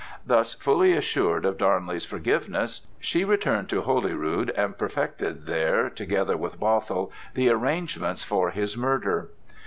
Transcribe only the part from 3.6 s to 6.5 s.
to Holyrood and perfected there, together